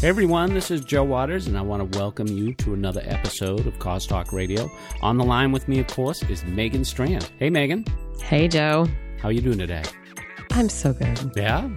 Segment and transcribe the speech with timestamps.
[0.00, 3.66] Hey everyone, this is Joe Waters, and I want to welcome you to another episode
[3.66, 4.70] of Cause Talk Radio.
[5.02, 7.28] On the line with me, of course, is Megan Strand.
[7.40, 7.84] Hey, Megan.
[8.22, 8.86] Hey, Joe.
[9.20, 9.82] How are you doing today?
[10.52, 11.32] I'm so good.
[11.34, 11.68] Yeah.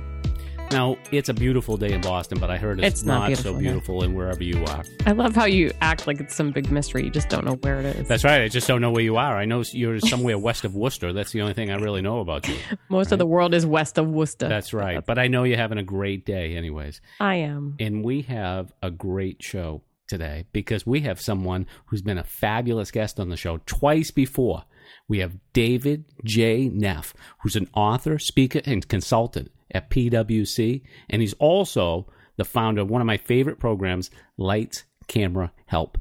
[0.72, 3.54] Now it's a beautiful day in Boston, but I heard it's, It's not not, beautiful
[3.54, 4.86] so beautiful in wherever you are.
[5.06, 7.04] I love how you act like it's some big mystery.
[7.04, 8.08] You just don't know where it is.
[8.08, 8.42] That's right.
[8.42, 9.38] I just don't know where you are.
[9.38, 11.12] I know you're somewhere west of Worcester.
[11.12, 12.56] That's the only thing I really know about you.
[12.90, 14.48] Most of the world is west of Worcester.
[14.48, 15.06] That's right.
[15.06, 17.02] But I know you're having a great day, anyways.
[17.20, 17.76] I am.
[17.78, 22.92] And we have a great show today because we have someone who's been a fabulous
[22.92, 24.64] guest on the show twice before.
[25.10, 26.70] We have David J.
[26.70, 30.82] Neff, who's an author, speaker, and consultant at PwC.
[31.10, 35.98] And he's also the founder of one of my favorite programs, Lights, Camera, Help.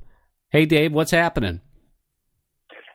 [0.50, 1.60] Hey, Dave, what's happening?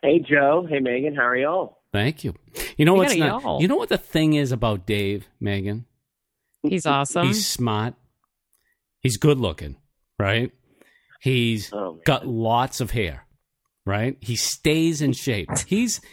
[0.01, 1.79] Hey Joe, hey Megan, how are y'all?
[1.91, 2.35] Thank you.
[2.77, 3.61] You know You what's not, y'all.
[3.61, 5.85] You know what the thing is about Dave, Megan?
[6.61, 7.25] He's awesome.
[7.27, 7.95] He's smart.
[8.99, 9.77] He's good looking,
[10.19, 10.51] right?
[11.21, 13.25] He's Oh, got lots of hair,
[13.85, 14.17] right?
[14.19, 15.49] He stays in shape.
[15.67, 16.07] He's D-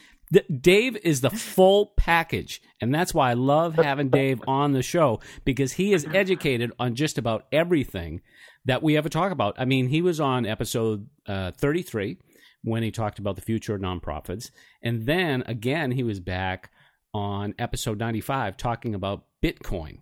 [0.60, 5.20] Dave is the full package, and that's why I love having Dave on the show
[5.44, 8.22] because he is educated on just about everything
[8.64, 9.56] that we ever talk about.
[9.58, 12.18] I mean, he was on episode uh, 33
[12.62, 14.50] when he talked about the future of nonprofits,
[14.82, 16.70] and then again he was back
[17.12, 19.98] on episode 95 talking about Bitcoin.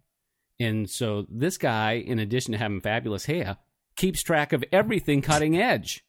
[0.61, 3.57] And so this guy, in addition to having fabulous hair,
[3.97, 6.05] keeps track of everything cutting edge.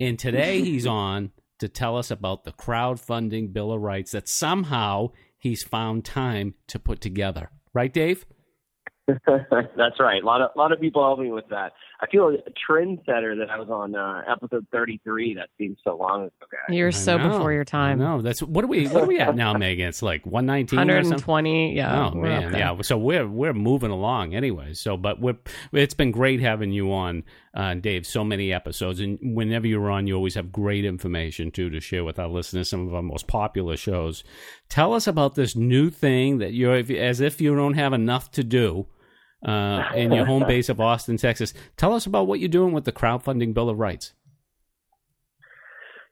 [0.00, 5.10] And today he's on to tell us about the crowdfunding Bill of Rights that somehow
[5.38, 7.50] he's found time to put together.
[7.72, 8.24] Right, Dave?
[9.06, 10.22] That's right.
[10.22, 11.72] A lot of a lot of people help me with that.
[12.00, 15.34] I feel a trendsetter that I was on uh, episode 33.
[15.34, 16.30] That seems so long ago.
[16.50, 16.74] guys.
[16.74, 17.28] You're I so know.
[17.28, 17.98] before your time.
[17.98, 19.88] No, that's what are we what are we at now, Megan?
[19.88, 21.76] It's like 119 120.
[21.76, 22.06] Yeah.
[22.06, 22.80] Oh man, yeah.
[22.80, 24.72] So we're we're moving along anyway.
[24.72, 25.36] So, but we're
[25.72, 28.06] it's been great having you on, uh, Dave.
[28.06, 32.04] So many episodes, and whenever you're on, you always have great information too to share
[32.04, 32.68] with our listeners.
[32.68, 34.24] Some of our most popular shows.
[34.68, 38.30] Tell us about this new thing that you're if- as if you don't have enough
[38.32, 38.86] to do.
[39.46, 41.52] Uh, in your home base of Austin, Texas.
[41.76, 44.14] Tell us about what you're doing with the crowdfunding Bill of Rights.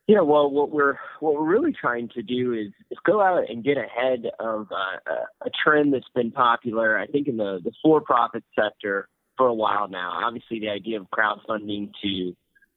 [0.07, 3.65] Yeah, well, what we're what we're really trying to do is, is go out and
[3.65, 7.73] get ahead of uh, a, a trend that's been popular, I think, in the the
[7.83, 9.09] for-profit sector
[9.43, 10.21] for a while now.
[10.25, 12.37] Obviously, the idea of crowdfunding to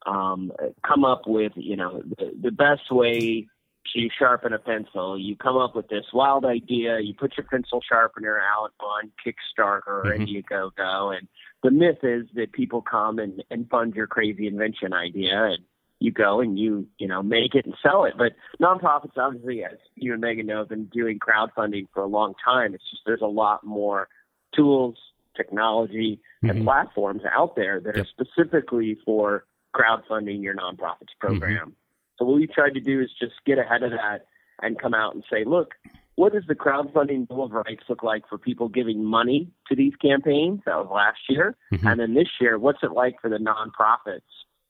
[0.09, 0.51] um,
[0.83, 3.47] come up with, you know, the, the best way
[3.93, 5.15] to sharpen a pencil.
[5.15, 6.99] You come up with this wild idea.
[7.01, 10.43] You put your pencil sharpener out on Kickstarter or Mhm.
[10.43, 11.27] Indiegogo, and
[11.61, 15.59] the myth is that people come and, and fund your crazy invention idea, and
[15.99, 18.15] you go and you you know make it and sell it.
[18.17, 22.33] But nonprofits, obviously, as you and Megan know, have been doing crowdfunding for a long
[22.43, 22.73] time.
[22.73, 24.07] It's just there's a lot more
[24.55, 24.97] tools,
[25.35, 26.49] technology, Mhm.
[26.51, 28.05] and platforms out there that Yep.
[28.05, 31.75] are specifically for crowdfunding your nonprofits program.
[32.17, 34.25] So what we tried to do is just get ahead of that
[34.61, 35.75] and come out and say, look,
[36.15, 39.93] what does the crowdfunding Bill of Rights look like for people giving money to these
[39.97, 40.61] campaigns?
[40.65, 41.57] That was last year.
[41.73, 41.91] Mhm.
[41.91, 44.21] And then this year, what's it like for the nonprofits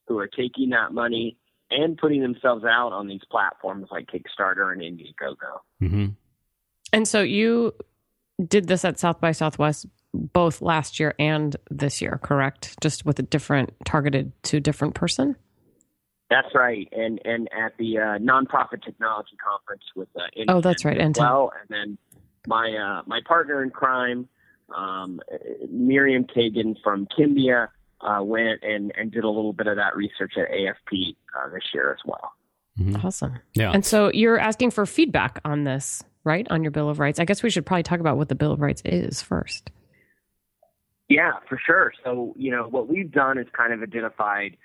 [0.07, 1.37] who are taking that money
[1.69, 5.59] and putting themselves out on these platforms like Kickstarter and Indiegogo?
[5.83, 6.05] Mm-hmm.
[6.93, 7.73] And so you
[8.43, 12.75] did this at South by Southwest both last year and this year, correct?
[12.81, 15.35] Just with a different targeted to a different person?
[16.29, 20.97] That's right, and and at the uh, nonprofit technology conference with uh, Oh, that's right,
[20.97, 21.19] as Intel.
[21.19, 21.97] well, and then
[22.47, 24.27] my uh, my partner in crime,
[24.75, 25.19] um,
[25.69, 27.67] Miriam Kagan from Kimbia,
[28.01, 31.63] uh, went and and did a little bit of that research at AFP uh, this
[31.75, 32.31] year as well.
[32.79, 33.03] Mhm.
[33.05, 33.39] Awesome.
[33.53, 33.71] Yeah.
[33.71, 36.45] And so you're asking for feedback on this, right?
[36.49, 37.19] On your Bill of Rights.
[37.19, 39.69] I guess we should probably talk about what the Bill of Rights is first.
[41.09, 41.93] Yeah, for sure.
[42.03, 44.57] So, you know, what we've done is kind of identified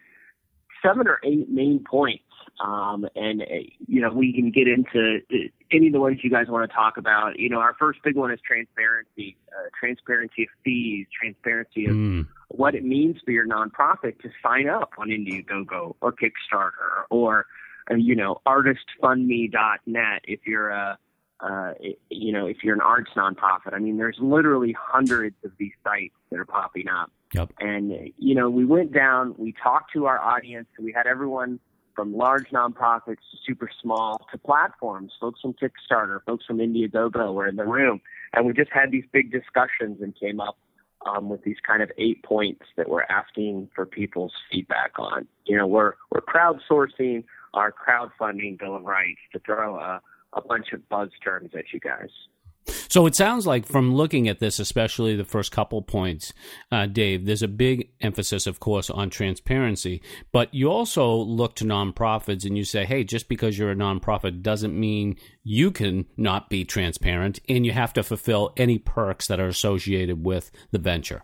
[0.83, 2.25] seven or eight main points.
[2.65, 3.47] Um, and, uh,
[3.87, 5.37] you know, we can get into uh,
[5.71, 7.39] any of the ones you guys want to talk about.
[7.39, 12.27] You know, our first big one is transparency, uh, transparency of fees, transparency of Mm.
[12.49, 17.47] what it means for your nonprofit to sign up on Indiegogo or Kickstarter or,
[17.91, 20.99] uh, you know, artistfundme.net if you're a,
[21.43, 21.73] uh,
[22.11, 23.73] you know, if you're an arts nonprofit.
[23.73, 27.11] I mean, there's literally hundreds of these sites that are popping up.
[27.35, 27.53] Yep.
[27.61, 31.61] And, you know, we went down, we talked to our audience, we had everyone
[31.95, 35.13] from large nonprofits to super small to platforms.
[35.21, 38.01] Folks from Kickstarter, folks from Indiegogo were in the room,
[38.33, 40.57] and we just had these big discussions and came up
[41.07, 45.27] um, with these kind of eight points that we're asking for people's feedback on.
[45.47, 50.01] You know, we're we're crowdsourcing our crowdfunding bill of rights to throw a,
[50.33, 52.11] a bunch of buzz terms at you guys.
[52.89, 56.33] So it sounds like from looking at this, especially the first couple points,
[56.71, 60.03] uh, Dave, there's a big emphasis, of course, on transparency.
[60.33, 64.43] But you also look to nonprofits and you say, hey, just because you're a nonprofit
[64.43, 69.41] doesn't mean you can not be transparent and you have to fulfill any perks that
[69.41, 71.23] are associated with the venture.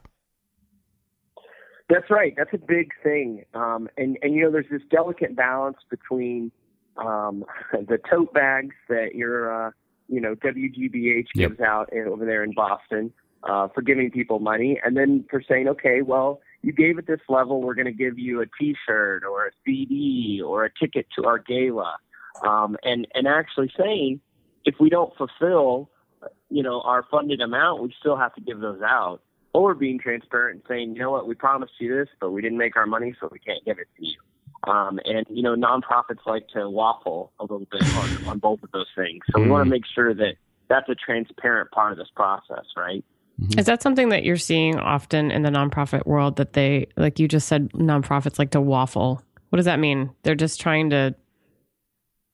[1.88, 2.34] That's right.
[2.36, 3.44] That's a big thing.
[3.54, 6.50] Um, and, and, you know, there's this delicate balance between
[6.98, 9.68] um, the tote bags that you're.
[9.68, 9.70] Uh,
[10.08, 11.50] you know WGBH yep.
[11.50, 13.12] gives out over there in Boston
[13.42, 17.20] uh, for giving people money, and then for saying, okay, well, you gave at this
[17.28, 21.24] level, we're going to give you a T-shirt or a CD or a ticket to
[21.24, 21.96] our gala,
[22.46, 24.20] um, and and actually saying,
[24.64, 25.90] if we don't fulfill,
[26.50, 29.20] you know, our funded amount, we still have to give those out.
[29.52, 32.58] Or being transparent and saying, you know what, we promised you this, but we didn't
[32.58, 34.18] make our money, so we can't give it to you.
[34.64, 38.70] Um, and you know, nonprofits like to waffle a little bit on, on both of
[38.72, 39.22] those things.
[39.30, 39.70] So we want to mm-hmm.
[39.72, 40.34] make sure that
[40.68, 43.04] that's a transparent part of this process, right?
[43.40, 43.58] Mm-hmm.
[43.58, 47.28] Is that something that you're seeing often in the nonprofit world that they, like you
[47.28, 49.22] just said, nonprofits like to waffle?
[49.50, 50.10] What does that mean?
[50.22, 51.14] They're just trying to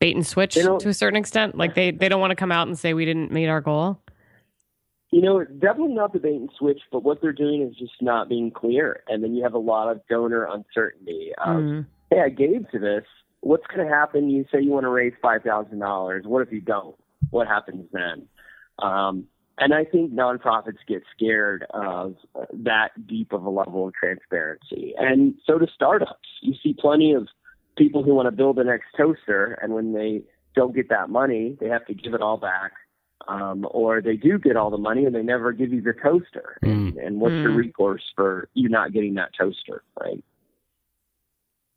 [0.00, 1.56] bait and switch to a certain extent.
[1.56, 4.00] Like they, they don't want to come out and say we didn't meet our goal.
[5.10, 8.30] You know, definitely not the bait and switch, but what they're doing is just not
[8.30, 11.32] being clear, and then you have a lot of donor uncertainty.
[11.36, 13.04] Of, mm hey, I gave to this.
[13.40, 14.30] What's going to happen?
[14.30, 16.24] You say you want to raise five thousand dollars.
[16.26, 16.96] What if you don't?
[17.30, 18.26] What happens then?
[18.78, 19.26] Um,
[19.58, 22.16] and I think nonprofits get scared of
[22.52, 26.28] that deep of a level of transparency, and so do startups.
[26.40, 27.28] You see plenty of
[27.76, 30.22] people who want to build the next toaster, and when they
[30.54, 32.72] don't get that money, they have to give it all back.
[33.28, 36.58] Um, or they do get all the money and they never give you the toaster.
[36.64, 36.72] Mm.
[36.72, 37.44] And, and what's mm.
[37.44, 40.24] the recourse for you not getting that toaster, right?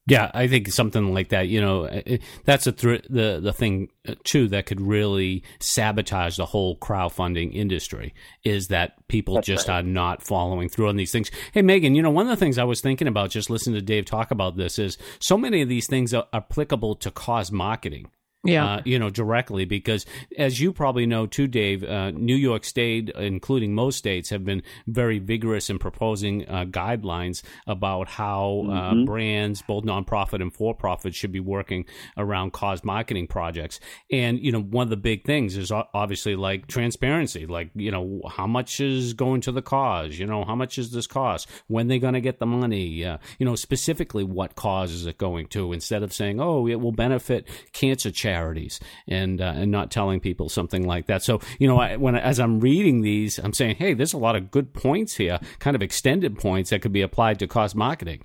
[0.07, 1.47] Yeah, I think something like that.
[1.47, 6.37] You know, it, that's a th- the the thing uh, too that could really sabotage
[6.37, 8.13] the whole crowdfunding industry
[8.43, 9.79] is that people that's just right.
[9.79, 11.31] are not following through on these things.
[11.53, 13.81] Hey, Megan, you know, one of the things I was thinking about just listening to
[13.81, 18.07] Dave talk about this is so many of these things are applicable to cause marketing
[18.45, 18.65] yeah.
[18.65, 20.05] Uh, you know, directly because
[20.37, 24.61] as you probably know too, Dave, uh, New York State, including most states, have been
[24.87, 29.05] very vigorous in proposing uh, guidelines about how uh, mm-hmm.
[29.05, 31.85] brands, both nonprofit and for profit, should be working
[32.17, 33.79] around cause marketing projects.
[34.11, 38.21] And, you know, one of the big things is obviously like transparency, like, you know,
[38.29, 40.17] how much is going to the cause?
[40.17, 41.49] You know, how much is this cost?
[41.67, 43.03] When they going to get the money?
[43.03, 46.79] Uh, you know, specifically what cause is it going to instead of saying, oh, it
[46.79, 51.23] will benefit cancer charity charities and uh, and not telling people something like that.
[51.23, 54.35] So you know, I, when as I'm reading these, I'm saying, hey, there's a lot
[54.35, 58.23] of good points here, kind of extended points that could be applied to cause marketing.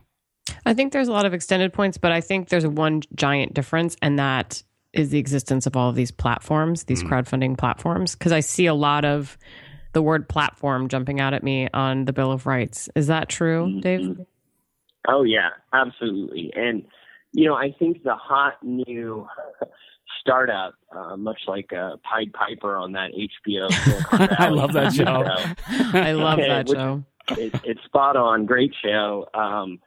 [0.66, 3.96] I think there's a lot of extended points, but I think there's one giant difference,
[4.02, 4.62] and that
[4.92, 7.08] is the existence of all of these platforms, these mm.
[7.08, 9.38] crowdfunding platforms, because I see a lot of
[9.92, 12.88] the word platform jumping out at me on the Bill of Rights.
[12.96, 14.20] Is that true, Dave?
[15.08, 16.52] Oh yeah, absolutely.
[16.54, 16.84] And
[17.32, 19.26] you know, I think the hot new
[20.20, 23.68] startup, uh, much like uh, Pied Piper on that HBO.
[24.38, 25.24] I love that show.
[25.98, 27.04] I love that show.
[27.30, 29.26] It, it's spot on, great show.
[29.34, 29.78] Um,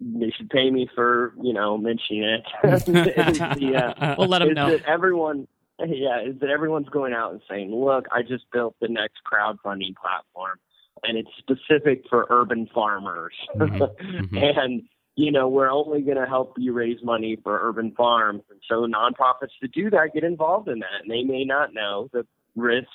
[0.00, 2.44] they should pay me for you know mentioning it.
[2.62, 4.78] the, uh, we'll let them know.
[4.86, 5.46] Everyone,
[5.78, 9.94] yeah, is that everyone's going out and saying, "Look, I just built the next crowdfunding
[9.96, 10.58] platform,
[11.02, 13.82] and it's specific for urban farmers." Mm-hmm.
[13.82, 14.36] Mm-hmm.
[14.36, 14.82] and
[15.16, 18.42] you know, we're only going to help you raise money for urban farms.
[18.50, 21.02] And so nonprofits to do that get involved in that.
[21.02, 22.90] And they may not know the risks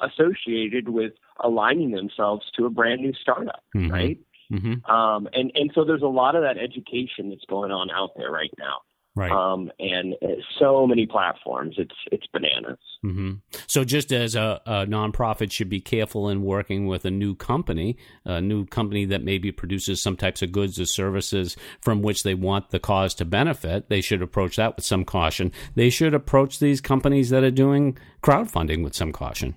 [0.00, 3.92] associated with aligning themselves to a brand new startup, mm-hmm.
[3.92, 4.18] right?
[4.50, 4.90] Mm-hmm.
[4.90, 8.30] Um, and, and so there's a lot of that education that's going on out there
[8.30, 8.78] right now.
[9.16, 9.30] Right.
[9.30, 10.16] Um, and
[10.58, 12.80] so many platforms, it's it's bananas.
[13.04, 13.34] Mm-hmm.
[13.68, 17.96] So, just as a, a, nonprofit should be careful in working with a new company,
[18.24, 22.34] a new company that maybe produces some types of goods or services from which they
[22.34, 25.52] want the cause to benefit, they should approach that with some caution.
[25.76, 29.54] They should approach these companies that are doing crowdfunding with some caution.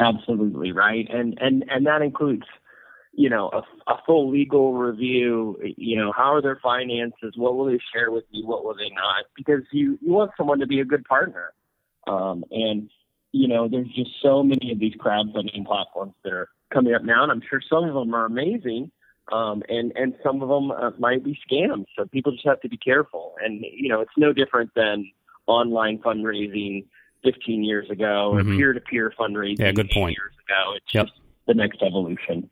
[0.00, 2.44] Absolutely right, and and and that includes
[3.14, 7.34] you know, a, a full legal review, you know, how are their finances?
[7.36, 8.46] What will they share with you?
[8.46, 9.26] What will they not?
[9.36, 11.52] Because you, you want someone to be a good partner.
[12.06, 12.88] Um, and,
[13.32, 17.22] you know, there's just so many of these crowdfunding platforms that are coming up now,
[17.22, 18.90] and I'm sure some of them are amazing.
[19.30, 21.84] um, and and some of them uh, might be scams.
[21.96, 23.34] So people just have to be careful.
[23.40, 25.08] And you know, it's no different than
[25.46, 26.86] online fundraising
[27.22, 28.56] 15 years ago or Mhm.
[28.56, 30.16] peer-to-peer fundraising Yeah, good point.
[30.18, 30.72] years ago.
[30.76, 31.06] It's Yep.
[31.06, 32.50] just the next evolution.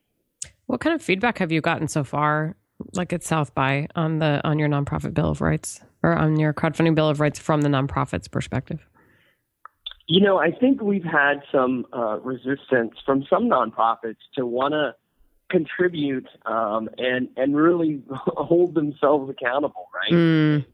[0.70, 2.54] What kind of feedback have you gotten so far,
[2.92, 6.54] like at South by on the on your nonprofit bill of rights or on your
[6.54, 8.86] crowdfunding bill of rights from the nonprofit's perspective?
[10.06, 14.94] You know, I think we've had some uh, resistance from some nonprofits to want to
[15.50, 20.12] contribute um, and and really hold themselves accountable, right?
[20.12, 20.64] Mm,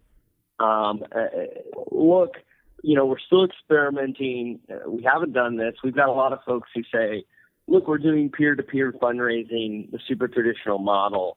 [0.59, 1.47] Um, uh,
[1.91, 2.35] look,
[2.83, 4.61] you know, we're still experimenting.
[4.87, 5.75] We haven't done this.
[5.83, 7.25] We've got a lot of folks who say,
[7.69, 11.37] look, we're doing peer-to-peer fundraising, the super traditional model.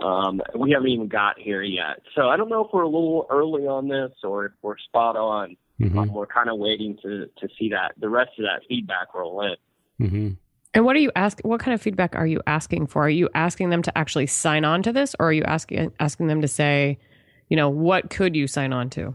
[0.00, 2.02] Um, we haven't even got here yet.
[2.14, 5.16] So I don't know if we're a little early on this or if we're spot
[5.16, 5.56] on.
[5.80, 5.96] Mhm.
[5.96, 9.42] Um, we're kind of waiting to, to see that the rest of that feedback roll
[9.42, 9.56] in.
[10.00, 10.36] Mhm.
[10.74, 11.40] and what are you ask?
[11.40, 13.06] What kind of feedback are you asking for?
[13.06, 16.26] Are you asking them to actually sign on to this, or are you asking asking
[16.28, 16.98] them to say,
[17.48, 19.14] you know, what could you sign on to?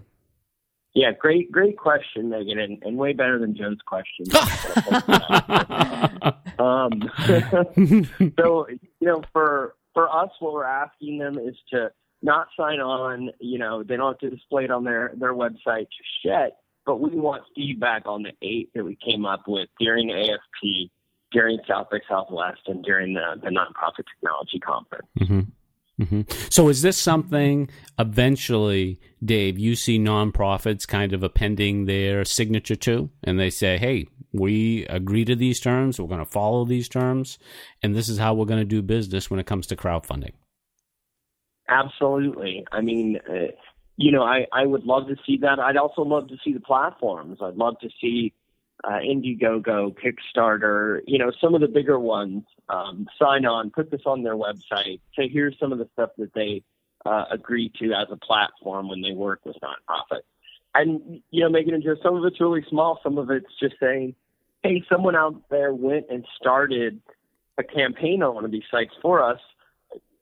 [0.96, 4.26] Yeah, great, great question, Megan, and, and way better than Joe's question.
[6.60, 7.10] um,
[8.40, 13.32] so you know, for for us, what we're asking them is to not sign on.
[13.40, 16.58] You know, they don't have to display it on their their website just yet.
[16.86, 20.90] But we want feedback on the eight that we came up with during AFP,
[21.32, 25.08] during South by Southwest, and during the, the nonprofit technology conference.
[25.20, 25.48] Mhm.
[26.00, 26.52] Mhm.
[26.52, 27.70] So, is this something
[28.00, 34.08] eventually, Dave, you see nonprofits kind of appending their signature to, and they say, hey,
[34.32, 37.38] we agree to these terms, we're going to follow these terms,
[37.84, 40.32] and this is how we're going to do business when it comes to crowdfunding?
[41.70, 42.66] Absolutely.
[42.72, 43.52] I mean, uh,
[43.96, 45.60] you know, I, I would love to see that.
[45.60, 47.38] I'd also love to see the platforms.
[47.42, 48.34] I'd love to see
[48.84, 54.02] uh, Indiegogo, Kickstarter, you know, some of the bigger ones um, sign on, put this
[54.06, 55.00] on their website.
[55.18, 56.64] Say, here's some of the stuff that they
[57.06, 60.22] uh, agree to as a platform when they work with nonprofits.
[60.76, 63.00] And, you know, Megan and Joe, some of it's really small.
[63.04, 64.16] Some of it's just saying,
[64.64, 67.00] hey, someone out there went and started
[67.58, 69.40] a campaign on one of these sites for us.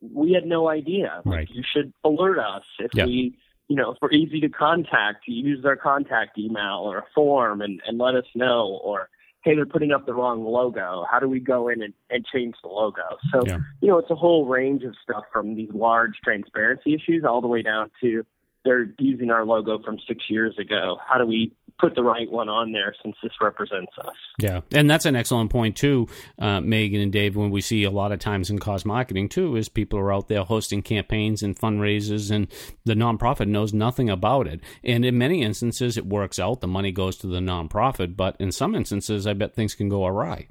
[0.02, 1.22] We had no idea.
[1.24, 1.48] Right.
[1.50, 3.06] You should alert us if Yeah.
[3.06, 3.38] we,
[3.72, 7.62] you know, if we're easy to contact, you use our contact email or a form
[7.62, 8.82] and, and let us know.
[8.84, 9.08] Or,
[9.46, 11.06] hey, they're putting up the wrong logo.
[11.10, 13.18] How do we go in and, and change the logo?
[13.32, 13.60] So, Yeah.
[13.80, 17.48] you know, it's a whole range of stuff from these large transparency issues all the
[17.48, 18.26] way down to
[18.66, 20.98] they're using our logo from six years ago.
[21.08, 24.16] How do we put the right one on there since this represents us?
[24.40, 26.08] Yeah, and that's an excellent point too,
[26.40, 27.36] uh, Megan and Dave.
[27.36, 30.28] When we see a lot of times in cause marketing too, is people are out
[30.28, 32.48] there hosting campaigns and fundraisers, and
[32.86, 34.62] the nonprofit knows nothing about it.
[34.84, 38.16] And in many instances, it works out; the money goes to the nonprofit.
[38.16, 40.48] But in some instances, I bet things can go awry.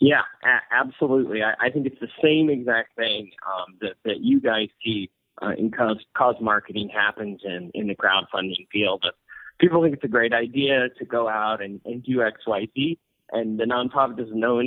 [0.00, 1.42] Yeah, a- absolutely.
[1.42, 5.10] I, I think it's the same exact thing um, that, that you guys see
[5.42, 9.04] uh, in cause, cause marketing happens in, in the crowdfunding field.
[9.58, 12.98] People think it's a great idea to go out and, and do X, Y, Z,
[13.32, 14.60] and the nonprofit doesn't know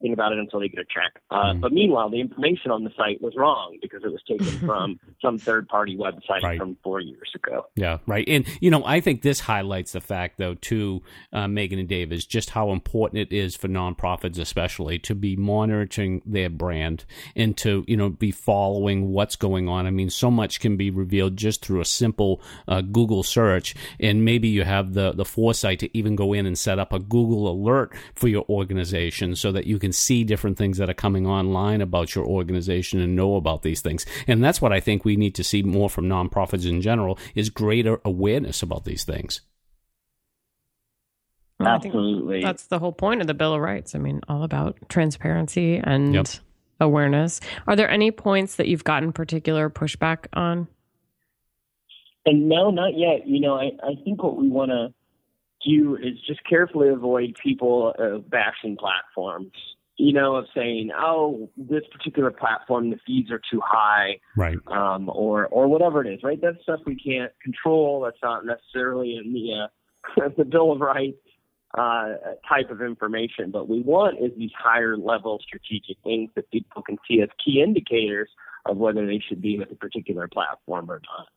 [0.00, 1.20] anything about it until they get a check.
[1.30, 1.60] Uh, Mhm.
[1.60, 5.38] But meanwhile, the information on the site was wrong because it was taken from some
[5.38, 6.58] third party website Right.
[6.58, 7.66] from four years ago.
[7.76, 8.24] Yeah, right.
[8.28, 12.12] And you know, I think this highlights the fact, though, too, uh, Megan and Dave,
[12.12, 17.56] is just how important it is for nonprofits, especially, to be monitoring their brand and
[17.58, 19.86] to you know be following what's going on.
[19.86, 24.24] I mean, so much can be revealed just through a simple uh, Google search, and
[24.24, 27.48] maybe you have the the foresight to even go in and set up a Google
[27.48, 31.80] alert for your organization so that you can see different things that are coming online
[31.80, 34.06] about your organization and know about these things.
[34.26, 37.50] And that's what I think we need to see more from nonprofits in general is
[37.50, 39.40] greater awareness about these things.
[41.58, 42.42] Well, Absolutely.
[42.42, 43.94] That's the whole point of the Bill of Rights.
[43.94, 46.26] I mean, all about transparency and Yep.
[46.80, 47.40] awareness.
[47.66, 50.68] Are there any points that you've gotten particular pushback on?
[52.26, 53.26] And no, not yet.
[53.26, 54.92] You know, I, I think what we want to
[55.66, 59.52] do is just carefully avoid people uh, bashing platforms.
[59.98, 64.58] You know, of saying, "Oh, this particular platform, the fees are too high," Right.
[64.66, 66.22] um, or or whatever it is.
[66.22, 66.38] Right?
[66.40, 68.02] That's stuff we can't control.
[68.02, 69.68] That's not necessarily in the
[70.22, 71.16] uh, the Bill of Rights
[71.78, 72.14] uh,
[72.46, 73.50] type of information.
[73.50, 77.62] But we want is these higher level strategic things that people can see as key
[77.62, 78.28] indicators
[78.66, 81.28] of whether they should be with a particular platform or not.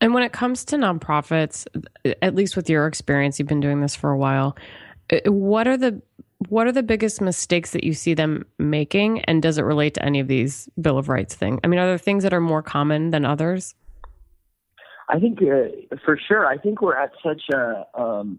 [0.00, 1.66] And when it comes to nonprofits,
[2.22, 4.56] at least with your experience, you've been doing this for a while.
[5.10, 6.02] uh, What are the
[6.48, 10.04] what are the biggest mistakes that you see them making, and does it relate to
[10.04, 11.58] any of these Bill of Rights thing?
[11.64, 13.74] I mean, are there things that are more common than others?
[15.08, 16.46] I think uh, for sure.
[16.46, 18.38] I think we're at such a um,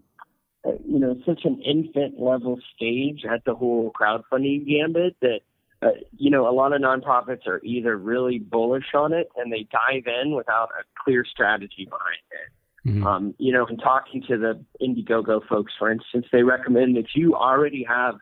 [0.64, 5.40] uh, you know such an infant level stage at the whole crowdfunding gambit that
[5.82, 9.66] uh, you know a lot of nonprofits are either really bullish on it and they
[9.70, 12.52] dive in without a clear strategy behind it.
[12.86, 13.06] Mm-hmm.
[13.06, 17.34] Um, you know, in talking to the Indiegogo folks, for instance, they recommend that you
[17.34, 18.16] already have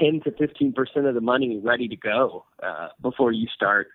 [0.00, 3.88] 10 to 15 percent of the money ready to go uh, before you start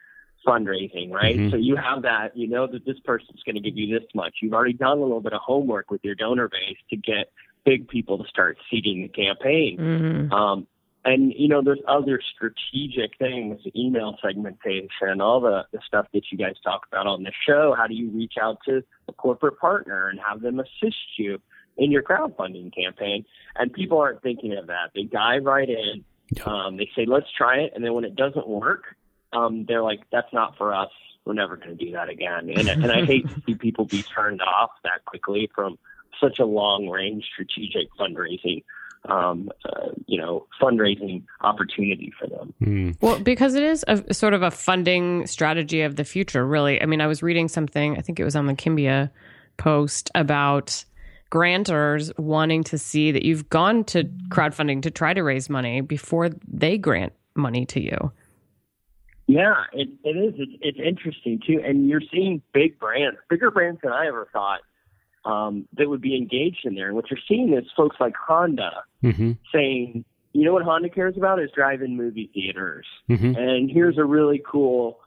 [0.47, 1.35] fundraising, right?
[1.35, 1.49] Mm-hmm.
[1.49, 4.35] So you have that, you know that this person's going to give you this much.
[4.41, 7.31] You've already done a little bit of homework with your donor base to get
[7.65, 9.77] big people to start seeding the campaign.
[9.77, 10.33] Mm-hmm.
[10.33, 10.67] Um,
[11.05, 16.37] and you know, there's other strategic things, email segmentation, all the, the stuff that you
[16.37, 17.75] guys talk about on the show.
[17.77, 21.39] How do you reach out to a corporate partner and have them assist you
[21.77, 23.23] in your crowdfunding campaign?
[23.55, 24.91] And people aren't thinking of that.
[24.95, 26.03] They dive right in.
[26.43, 27.73] Um, they say, let's try it.
[27.75, 28.85] And then when it doesn't work,
[29.31, 30.89] um, they're like, that's not for us.
[31.23, 32.49] We're never going to do that again.
[32.49, 35.77] And, and I hate to see people be turned off that quickly from
[36.19, 38.63] such a long range strategic fundraising
[39.09, 42.53] um, uh, you know, fundraising opportunity for them.
[42.61, 42.97] Mm.
[43.01, 46.81] Well, because it is a sort of a funding strategy of the future, really.
[46.81, 49.09] I mean, I was reading something, I think it was on the Kimbia
[49.57, 50.83] post about
[51.31, 56.29] grantors wanting to see that you've gone to crowdfunding to try to raise money before
[56.47, 58.11] they grant money to you.
[59.27, 60.33] Yeah, it, it is.
[60.37, 64.59] It's, it's interesting too, and you're seeing big brands, bigger brands than I ever thought,
[65.25, 66.87] um, that would be engaged in there.
[66.87, 69.33] And what you're seeing is folks like Honda mm-hmm.
[69.53, 73.35] saying, you know what Honda cares about is drive-in movie theaters, mm-hmm.
[73.35, 74.99] and here's a really cool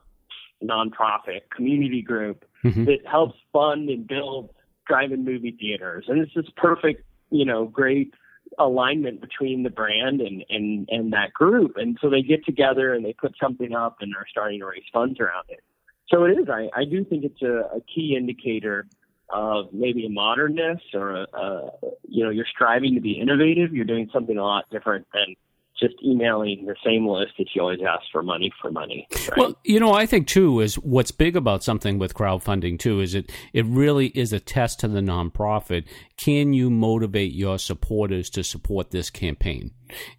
[0.63, 2.85] nonprofit community group mm-hmm.
[2.85, 4.49] that helps fund and build
[4.87, 8.13] drive-in movie theaters, and it's this perfect, you know, great
[8.57, 11.77] alignment between the brand and, and, and that group.
[11.77, 14.83] And so they get together and they put something up and are starting to raise
[14.91, 15.61] funds around it.
[16.07, 18.87] So it is, I, I do think it's a, a key indicator
[19.31, 21.71] of maybe a modernness or a, a,
[22.07, 23.73] you know, you're striving to be innovative.
[23.73, 25.35] You're doing something a lot different than
[25.79, 29.07] just emailing the same list that you always ask for money for money.
[29.11, 29.37] Right?
[29.37, 33.15] Well, you know, I think too is what's big about something with crowdfunding too is
[33.15, 35.85] it it really is a test to the nonprofit.
[36.17, 39.71] Can you motivate your supporters to support this campaign?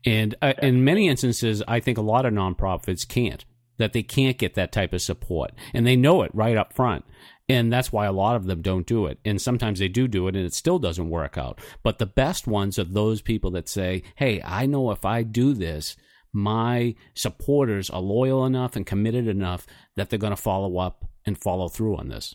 [0.05, 3.45] And uh, in many instances, I think a lot of nonprofits can't.
[3.79, 7.03] That they can't get that type of support, and they know it right up front.
[7.51, 9.19] And that's why a lot of them don't do it.
[9.25, 11.59] And sometimes they do do it and it still doesn't work out.
[11.83, 15.53] But the best ones are those people that say, hey, I know if I do
[15.55, 15.97] this,
[16.33, 21.37] my supporters are loyal enough and committed enough that they're going to follow up and
[21.37, 22.35] follow through on this.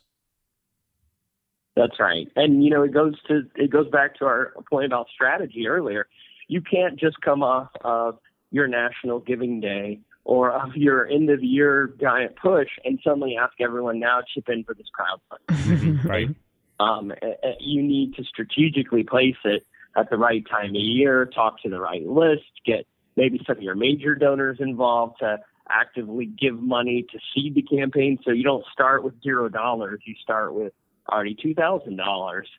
[1.75, 2.28] That's right.
[2.36, 6.08] And you know, it goes to it goes back to our point about strategy earlier.
[6.47, 8.17] You can't just come off of
[8.49, 13.53] your National Giving Day or of your end of year giant push and suddenly ask
[13.61, 16.03] everyone now chip in for this crowdfunding.
[16.03, 16.29] right.
[16.79, 17.13] Um,
[17.59, 21.79] you need to strategically place it at the right time of year, talk to the
[21.79, 22.85] right list, get
[23.15, 25.38] maybe some of your major donors involved to
[25.69, 28.19] actively give money to seed the campaign.
[28.25, 30.73] So you don't start with zero dollars, you start with
[31.07, 32.49] already two thousand dollars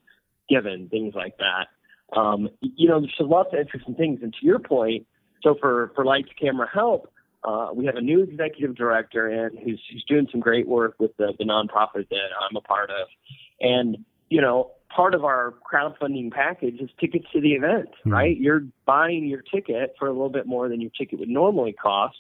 [0.48, 1.66] given, things like that.
[2.16, 4.20] Um, you know, there's lots of interesting things.
[4.22, 5.07] And to your point,
[5.42, 7.12] so for, for Lights Camera Help,
[7.46, 11.16] uh, we have a new executive director and who's, who's doing some great work with
[11.16, 13.06] the, the nonprofit that I'm a part of.
[13.61, 18.12] And, you know, part of our crowdfunding package is tickets to the event, mm-hmm.
[18.12, 18.37] right?
[18.37, 22.16] You're buying your ticket for a little bit more than your ticket would normally cost.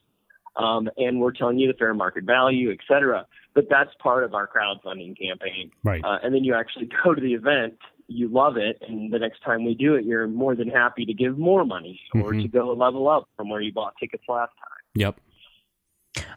[0.56, 3.26] Um, and we're telling you the fair market value, et cetera.
[3.54, 5.70] But that's part of our crowdfunding campaign.
[5.82, 6.02] Right.
[6.02, 7.74] Uh, and then you actually go to the event,
[8.06, 11.12] you love it, and the next time we do it, you're more than happy to
[11.12, 12.42] give more money or mm-hmm.
[12.42, 14.75] to go level up from where you bought tickets last time.
[14.96, 15.20] Yep.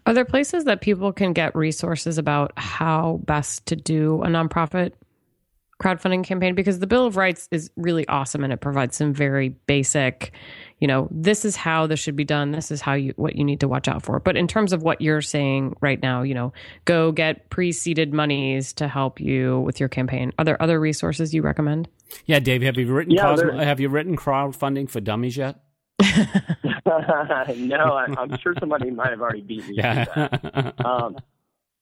[0.05, 4.91] Are there places that people can get resources about how best to do a nonprofit
[5.81, 6.55] crowdfunding campaign?
[6.55, 10.33] Because the Bill of Rights is really awesome and it provides some very basic,
[10.79, 12.51] you know, this is how this should be done.
[12.51, 14.19] This is how you what you need to watch out for.
[14.19, 16.51] But in terms of what you're saying right now, you know,
[16.83, 20.33] go get pre-seeded monies to help you with your campaign.
[20.37, 21.87] Are there other resources you recommend?
[22.25, 25.59] Yeah, Dave, have you written yeah, Cosmo, have you written crowdfunding for dummies yet?
[26.85, 29.75] no, I, am sure somebody might have already beat me.
[29.77, 30.05] Yeah.
[30.83, 31.17] Um,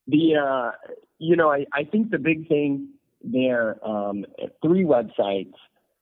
[0.06, 0.70] the uh,
[1.18, 2.88] you know, I, I think the big thing
[3.22, 4.24] there, um,
[4.62, 5.54] three websites.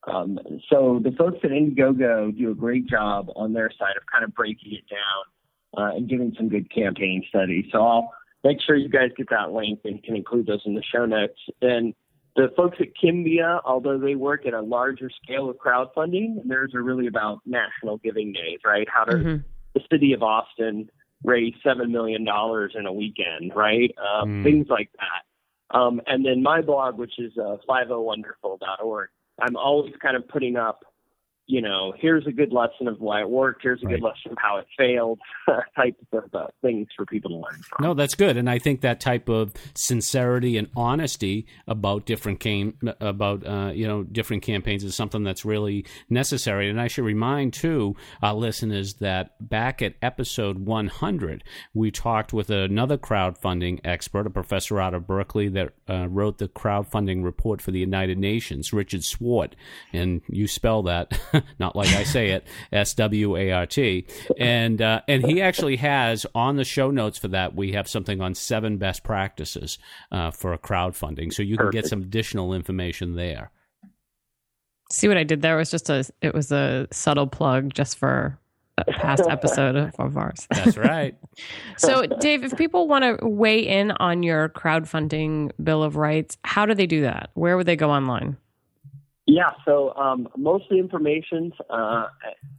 [0.06, 0.38] Um,
[0.70, 4.34] so the folks at Indiegogo do a great job on their side of kind of
[4.34, 7.64] breaking it down uh, and giving some good campaign studies.
[7.72, 8.12] So I'll
[8.44, 11.38] make sure you guys get that link and can include those in the show notes.
[11.60, 11.94] And
[12.36, 16.82] the folks at Kimbia, although they work at a larger scale of crowdfunding, theirs are
[16.82, 18.86] really about national giving days, right?
[18.92, 19.42] How does mm-hmm.
[19.74, 20.90] the city of Austin
[21.24, 23.90] raise $7 million in a weekend, right?
[23.98, 24.44] Um, mm.
[24.44, 25.76] Things like that.
[25.76, 29.08] Um, and then my blog, which is uh, 50wonderful.org,
[29.40, 30.84] I'm always kind of putting up
[31.48, 33.62] you know, here's a good lesson of why it worked.
[33.62, 33.92] Here's a Right.
[33.94, 35.20] good lesson of how it failed.
[35.76, 37.78] type of uh, things for people to learn from.
[37.84, 42.76] No, that's good, and I think that type of sincerity and honesty about different cam-
[43.00, 46.68] about uh, you know different campaigns is something that's really necessary.
[46.68, 52.50] And I should remind too our listeners that back at episode 100, we talked with
[52.50, 57.70] another crowdfunding expert, a professor out of Berkeley that uh, wrote the crowdfunding report for
[57.70, 59.54] the United Nations, Richard Swart,
[59.92, 61.18] and you spell that
[61.58, 64.06] not like I say it, S W A R T,
[64.38, 68.20] and uh, and he actually has on the show notes for that we have something
[68.20, 69.78] on seven best practices
[70.12, 73.50] uh, for crowdfunding, so you can get some additional information there.
[74.90, 75.56] See what I did there?
[75.56, 78.38] It was just a it was a subtle plug just for
[78.78, 80.46] a past episode of, of ours.
[80.50, 81.16] That's right.
[81.76, 86.64] So, Dave, if people want to weigh in on your crowdfunding bill of rights, how
[86.64, 87.28] do they do that?
[87.34, 88.38] Where would they go online?
[89.26, 92.06] Yeah, so um, most of the information's uh,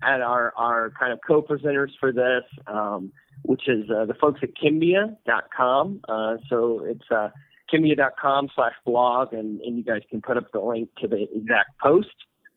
[0.04, 3.12] at our, our kind of co-presenters for this, um,
[3.44, 6.02] which is uh, the folks at Kimbia.com.
[6.10, 7.30] Uh, so it's uh,
[7.74, 11.78] Kimbia.com slash blog, and, and you guys can put up the link to the exact
[11.82, 12.10] post.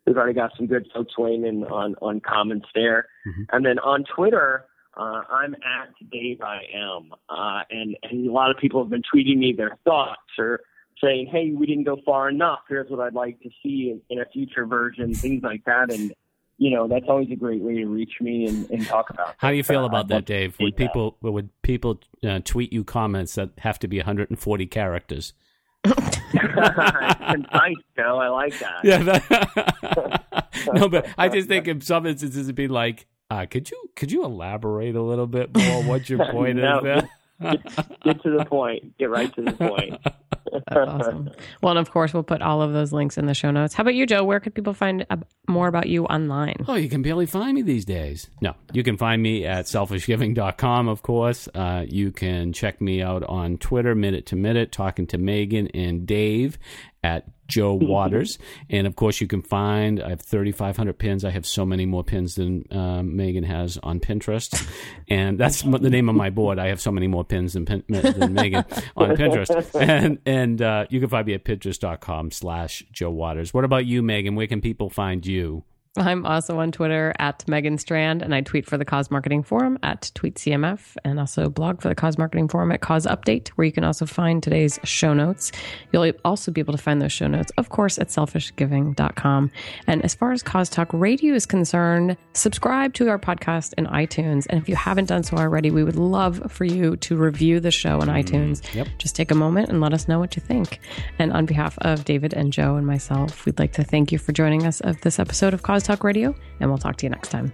[0.07, 3.07] We've already got some good folks weighing in on, on comments there.
[3.29, 3.46] Mhm.
[3.53, 4.64] And then on Twitter,
[4.96, 9.03] uh, I'm at Dave I am, uh, and and a lot of people have been
[9.03, 10.61] tweeting me their thoughts or
[11.03, 12.61] saying, "Hey, we didn't go far enough.
[12.69, 15.93] Here's what I'd like to see in, in a future version," things like that.
[15.93, 16.13] And
[16.59, 19.35] you know, that's always a great way to reach me and, and talk about.
[19.39, 20.57] How do you feel about that, Dave?
[20.61, 20.77] Would that.
[20.77, 25.33] people would people uh, tweet you comments that have to be 140 characters?
[25.85, 28.19] concise, Joe?
[28.19, 28.85] I like that.
[28.85, 29.03] Yeah.
[29.03, 33.91] That, no, but I just think in some instances it'd be like, uh, could you
[33.97, 36.79] could you elaborate a little bit more what your point No.
[36.79, 37.09] is there?
[38.05, 38.99] Get to the point.
[38.99, 39.95] Get right to the point.
[40.53, 41.31] That's awesome.
[41.63, 43.75] Well, and of course, we'll put all of those links in the show notes.
[43.75, 44.25] How about you, Joe?
[44.25, 45.07] Where could people find
[45.49, 46.65] more about you online?
[46.69, 48.29] Oh, you can barely find me these days.
[48.41, 51.49] No, you can find me at selfishgiving.com, of course.
[51.55, 56.07] Uh, you can check me out on Twitter, minute to minute, talking to Megan and
[56.07, 56.59] Dave
[57.03, 58.39] at Joe Waters.
[58.69, 61.25] and of course, you can find, I have 3,500 pins.
[61.25, 64.69] I have so many more pins than um, Megan has on Pinterest.
[65.09, 66.59] And that's the name of my board.
[66.59, 68.65] I have so many more pins than, pin- than Megan
[68.97, 69.51] on Pinterest.
[69.81, 73.53] And, and uh, you can find me at pinterest.com slash Joe Waters.
[73.55, 74.35] What about you, Megan?
[74.35, 75.65] Where can people find you?
[75.96, 79.76] I'm also on Twitter at Megan Strand, and I tweet for the Cause Marketing Forum
[79.83, 83.72] at TweetCMF, and also blog for the Cause Marketing Forum at Cause Update, where you
[83.72, 85.50] can also find today's show notes.
[85.92, 89.50] You'll also be able to find those show notes, of course, at selfishgiving.com.
[89.88, 94.46] And as far as Cause Talk Radio is concerned, subscribe to our podcast in iTunes.
[94.48, 97.72] And if you haven't done so already, we would love for you to review the
[97.72, 98.74] show on mm, iTunes.
[98.74, 98.87] yep.
[98.98, 100.79] Just take a moment and let us know what you think.
[101.18, 104.31] And on behalf of David and Joe and myself, we'd like to thank you for
[104.31, 107.53] joining us of this episode of Talk Radio, and we'll talk to you next time.